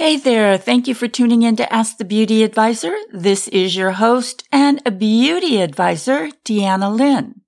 [0.00, 0.56] Hey there.
[0.56, 2.96] Thank you for tuning in to Ask the Beauty Advisor.
[3.12, 7.42] This is your host and a beauty advisor, Deanna Lynn.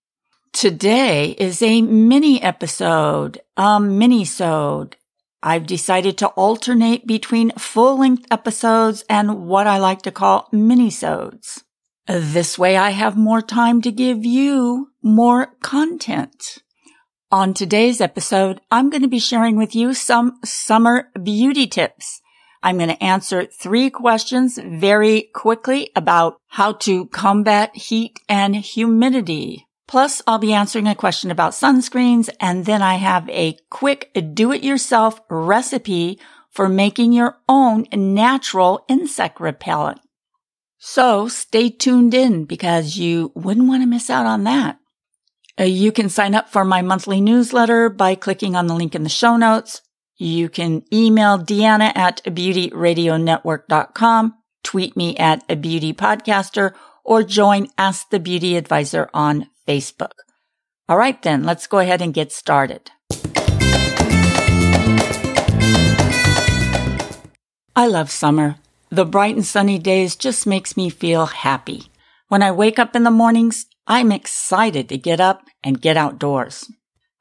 [0.53, 4.99] Today is a mini episode, a mini-sode.
[5.43, 11.65] I've decided to alternate between full-length episodes and what I like to call mini-sodes.
[12.07, 16.59] This way I have more time to give you more content.
[17.31, 22.19] On today's episode, I'm going to be sharing with you some summer beauty tips.
[22.63, 29.67] I'm going to answer three questions very quickly about how to combat heat and humidity.
[29.89, 35.21] Plus, I'll be answering a question about sunscreens and then I have a quick do-it-yourself
[35.29, 36.19] recipe
[36.51, 40.01] for making your own natural insect repellent.
[40.79, 44.79] So stay tuned in because you wouldn't want to miss out on that.
[45.59, 49.03] Uh, you can sign up for my monthly newsletter by clicking on the link in
[49.03, 49.83] the show notes.
[50.17, 56.73] You can email Deanna at beautyradionetwork.com, tweet me at a beauty podcaster,
[57.05, 60.13] or join Ask the Beauty Advisor on Facebook.
[60.89, 62.91] All right, then let's go ahead and get started.
[67.75, 68.57] I love summer.
[68.91, 71.85] The bright and sunny days just makes me feel happy.
[72.29, 76.71] When I wake up in the mornings, I'm excited to get up and get outdoors.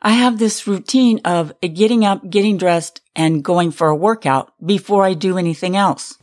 [0.01, 5.05] I have this routine of getting up, getting dressed, and going for a workout before
[5.05, 6.17] I do anything else.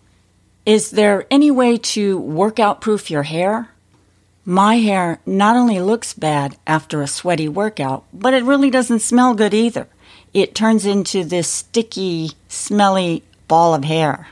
[0.66, 3.70] Is there any way to workout proof your hair?
[4.44, 9.34] My hair not only looks bad after a sweaty workout, but it really doesn't smell
[9.34, 9.86] good either.
[10.34, 14.28] It turns into this sticky, smelly ball of hair.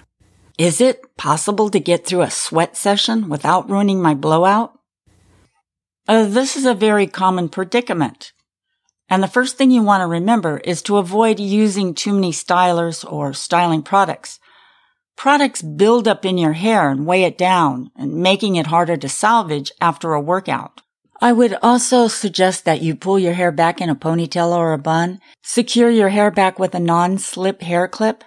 [0.58, 4.78] Is it possible to get through a sweat session without ruining my blowout?
[6.08, 8.33] Uh, this is a very common predicament.
[9.09, 13.11] And the first thing you want to remember is to avoid using too many stylers
[13.11, 14.41] or styling products.
[15.17, 19.09] Products build up in your hair and weigh it down and making it harder to
[19.09, 20.83] salvage after a workout.
[21.21, 24.79] I would also suggest that you pull your hair back in a ponytail or a
[24.79, 25.20] bun.
[25.42, 28.25] Secure your hair back with a non-slip hair clip.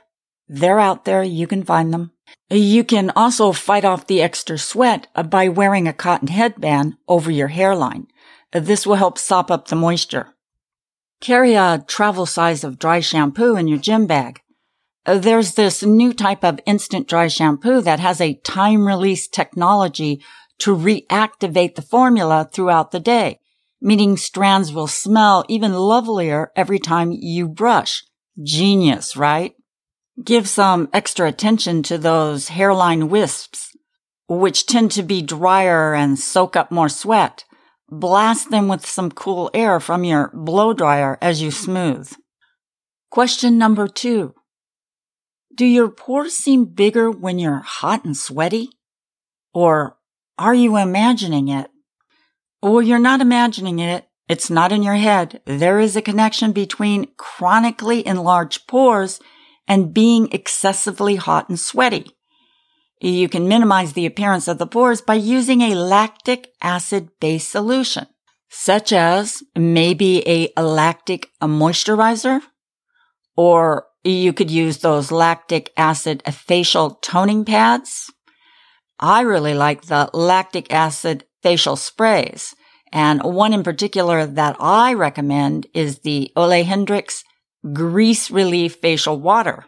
[0.47, 1.21] They're out there.
[1.21, 2.11] You can find them.
[2.49, 7.49] You can also fight off the extra sweat by wearing a cotton headband over your
[7.49, 8.07] hairline.
[8.51, 10.33] This will help sop up the moisture.
[11.21, 14.41] Carry a travel size of dry shampoo in your gym bag.
[15.05, 20.23] Uh, there's this new type of instant dry shampoo that has a time release technology
[20.59, 23.39] to reactivate the formula throughout the day,
[23.81, 28.03] meaning strands will smell even lovelier every time you brush.
[28.41, 29.53] Genius, right?
[30.23, 33.75] Give some extra attention to those hairline wisps,
[34.27, 37.43] which tend to be drier and soak up more sweat.
[37.91, 42.11] Blast them with some cool air from your blow dryer as you smooth.
[43.09, 44.35] Question number two.
[45.55, 48.69] Do your pores seem bigger when you're hot and sweaty?
[49.53, 49.97] Or
[50.37, 51.69] are you imagining it?
[52.61, 54.05] Well, you're not imagining it.
[54.27, 55.41] It's not in your head.
[55.45, 59.19] There is a connection between chronically enlarged pores
[59.67, 62.15] and being excessively hot and sweaty.
[63.01, 68.07] You can minimize the appearance of the pores by using a lactic acid based solution,
[68.49, 72.41] such as maybe a lactic moisturizer,
[73.37, 78.11] or you could use those lactic acid facial toning pads.
[78.99, 82.53] I really like the lactic acid facial sprays.
[82.91, 87.23] And one in particular that I recommend is the Ole Henriksen
[87.73, 89.65] Grease Relief Facial Water.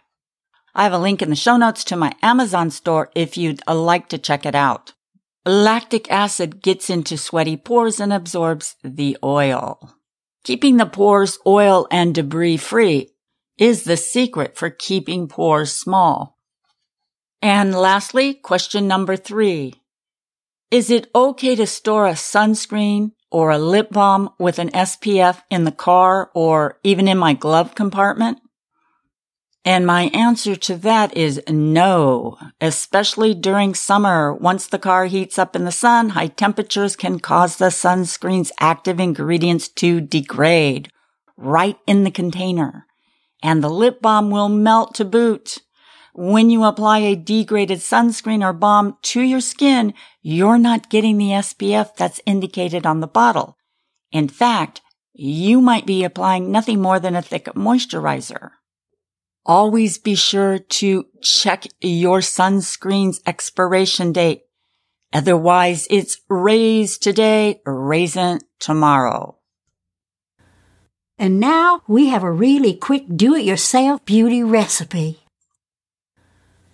[0.74, 3.76] I have a link in the show notes to my Amazon store if you'd uh,
[3.76, 4.94] like to check it out.
[5.46, 9.96] Lactic acid gets into sweaty pores and absorbs the oil.
[10.44, 13.10] Keeping the pores oil and debris free
[13.58, 16.38] is the secret for keeping pores small.
[17.42, 19.74] And lastly, question number three.
[20.70, 25.64] Is it okay to store a sunscreen or a lip balm with an SPF in
[25.64, 28.40] the car or even in my glove compartment?
[29.64, 34.34] And my answer to that is no, especially during summer.
[34.34, 39.00] Once the car heats up in the sun, high temperatures can cause the sunscreen's active
[39.00, 40.92] ingredients to degrade
[41.38, 42.88] right in the container.
[43.44, 45.60] And the lip balm will melt to boot.
[46.14, 51.30] When you apply a degraded sunscreen or balm to your skin, you're not getting the
[51.30, 53.58] SPF that's indicated on the bottle.
[54.12, 54.82] In fact,
[55.14, 58.52] you might be applying nothing more than a thick moisturizer.
[59.46, 64.44] Always be sure to check your sunscreen's expiration date.
[65.12, 69.38] Otherwise, it's raise today, raisin tomorrow.
[71.18, 75.20] And now we have a really quick do-it-yourself beauty recipe.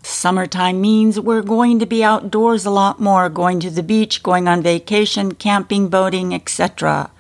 [0.04, 4.48] summertime means we're going to be outdoors a lot more, going to the beach, going
[4.48, 7.12] on vacation, camping, boating, etc.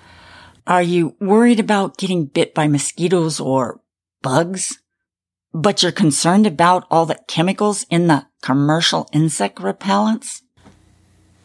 [0.66, 3.82] Are you worried about getting bit by mosquitoes or
[4.22, 4.80] bugs?
[5.60, 10.44] But you're concerned about all the chemicals in the commercial insect repellents?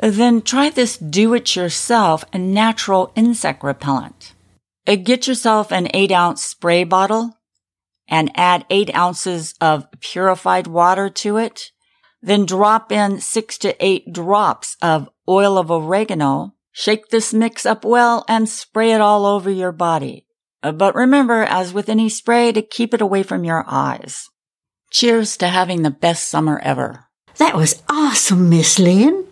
[0.03, 4.35] Then try this do-it-yourself natural insect repellent.
[4.87, 7.39] Uh, get yourself an 8 ounce spray bottle
[8.07, 11.71] and add 8 ounces of purified water to it.
[12.21, 16.53] Then drop in 6 to 8 drops of oil of oregano.
[16.71, 20.27] Shake this mix up well and spray it all over your body.
[20.63, 24.29] Uh, but remember, as with any spray, to keep it away from your eyes.
[24.91, 27.07] Cheers to having the best summer ever.
[27.39, 29.25] That was awesome, Miss Lynn.